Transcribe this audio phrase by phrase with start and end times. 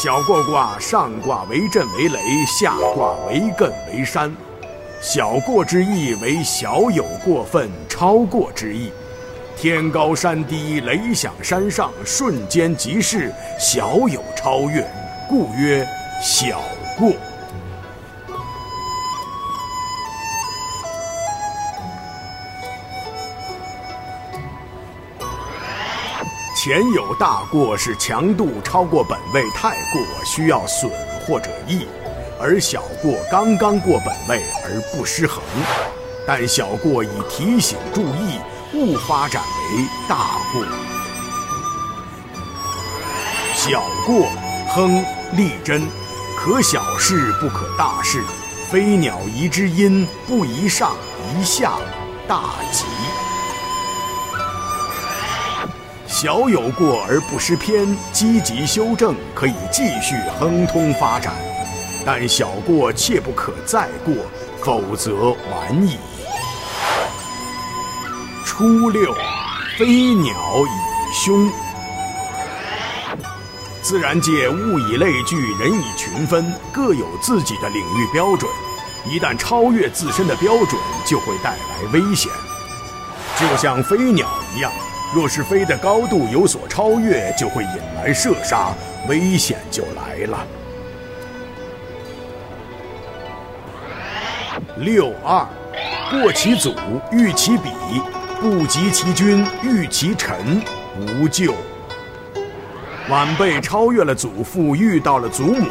[0.00, 4.32] 小过卦上卦为震为雷，下卦为艮为山。
[5.00, 8.92] 小过之意为小有过分，超过之意。
[9.56, 14.88] 天高山低，雷响山上，瞬间即逝，小有超越，
[15.28, 15.84] 故曰
[16.22, 16.60] 小
[16.96, 17.10] 过。
[26.60, 30.90] 前有大过，是强度超过本位太过，需要损
[31.24, 31.86] 或者益；
[32.36, 35.40] 而小过刚刚过本位而不失衡。
[36.26, 38.40] 但小过以提醒注意，
[38.74, 40.66] 勿发展为大过。
[43.54, 44.26] 小过，
[44.68, 45.00] 亨
[45.36, 45.86] 利贞，
[46.36, 48.20] 可小事不可大事。
[48.68, 50.96] 飞鸟宜之音，不宜上
[51.38, 51.74] 宜下，
[52.26, 52.84] 大吉。
[56.20, 61.32] 小有过而不失偏，积极修正，可以继续亨通发展；
[62.04, 64.12] 但小过切不可再过，
[64.60, 65.96] 否则晚矣。
[68.44, 69.14] 初六，
[69.78, 70.34] 飞鸟
[70.66, 71.48] 以凶。
[73.80, 78.50] 自然界物以类聚，人以群分，各有自己的领域标准。
[79.06, 82.28] 一旦超越自身的标准，就会带来危险，
[83.38, 84.72] 就像飞鸟一样。
[85.14, 88.74] 若是飞的高度有所超越，就会引来射杀，
[89.08, 90.46] 危险就来了。
[94.76, 95.46] 六二，
[96.10, 96.74] 过其祖，
[97.10, 97.70] 遇其彼，
[98.40, 100.62] 不及其君，遇其臣，
[101.00, 101.54] 无咎。
[103.08, 105.68] 晚辈超越了祖父，遇到了祖母，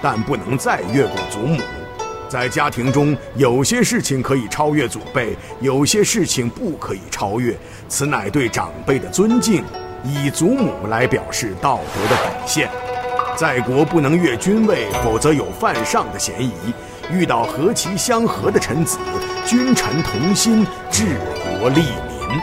[0.00, 1.60] 但不能再越过祖母。
[2.30, 9.64] 在家庭中，有些事情可以超越祖辈，有些事情不可以超越，此乃对长辈的尊敬，
[10.04, 12.70] 以祖母来表示道德的底线。
[13.34, 16.52] 在国不能越君位，否则有犯上的嫌疑。
[17.12, 18.96] 遇到和其相合的臣子，
[19.44, 21.18] 君臣同心，治
[21.58, 22.40] 国利民。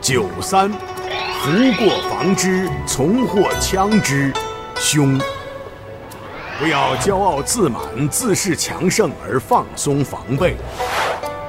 [0.00, 4.32] 九三，福过防之，从祸枪之，
[4.76, 5.20] 凶。
[6.60, 10.54] 不要骄傲自满、自恃强盛而放松防备，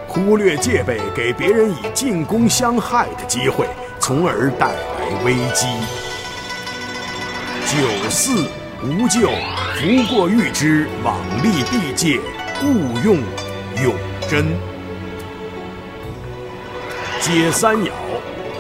[0.07, 3.67] 忽略戒备，给别人以进攻相害的机会，
[3.99, 5.67] 从而带来危机。
[7.65, 8.47] 九四
[8.81, 9.29] 无咎，
[9.75, 12.17] 福过欲之，往利必戒，
[12.63, 13.17] 勿用
[13.83, 13.93] 永
[14.29, 14.47] 贞。
[17.19, 17.89] 接三爻，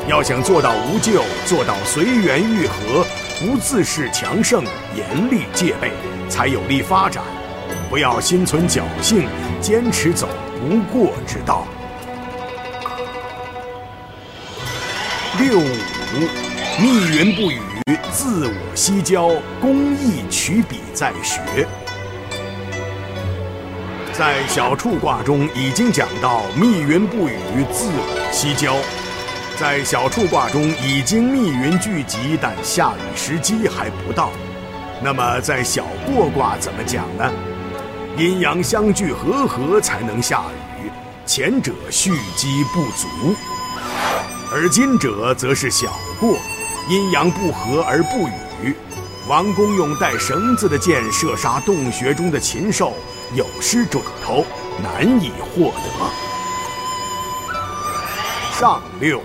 [0.05, 3.05] 要想做到无咎，做到随缘愈合，
[3.39, 4.65] 不自恃强盛，
[4.97, 5.93] 严厉戒备。
[6.31, 7.21] 才有力发展，
[7.89, 9.27] 不要心存侥幸，
[9.59, 10.29] 坚持走
[10.61, 11.67] 不过之道。
[15.37, 15.61] 六五，
[16.79, 17.59] 密云不雨，
[18.13, 21.67] 自我西郊，公义取笔在学。
[24.13, 27.35] 在小畜卦中已经讲到密云不雨，
[27.73, 28.77] 自我西郊。
[29.59, 34.31] 在小畜卦中已经密云聚集，但下雨时机还不到。
[35.03, 37.31] 那么在小过卦怎么讲呢？
[38.17, 40.43] 阴阳相聚和合才能下
[40.83, 40.91] 雨，
[41.25, 43.07] 前者蓄积不足，
[44.53, 46.37] 而今者则是小过，
[46.89, 48.75] 阴阳不和而不雨。
[49.27, 52.93] 王公用带绳子的箭射杀洞穴中的禽兽，
[53.33, 54.45] 有失准头，
[54.83, 55.81] 难以获得。
[58.59, 59.21] 上六，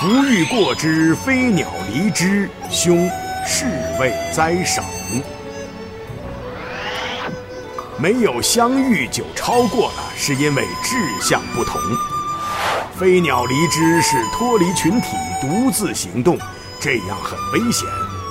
[0.00, 3.10] 福欲过之，飞鸟离之，凶。
[3.44, 3.66] 是
[3.98, 4.84] 谓灾省，
[7.98, 11.80] 没有相遇就超过了，是因为志向不同。
[12.98, 16.38] 飞鸟离枝是脱离群体，独自行动，
[16.80, 17.88] 这样很危险，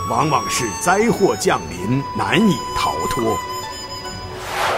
[0.10, 3.38] 往往是灾祸降临，难以逃脱。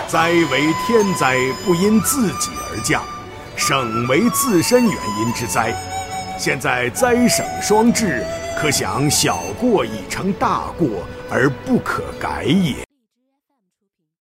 [0.08, 3.02] 灾为天灾，不因自己而降；
[3.56, 5.74] 省为自身原因之灾。
[6.38, 8.26] 现在灾省双至。
[8.58, 10.88] 可想小过已成大过
[11.30, 12.93] 而不可改也。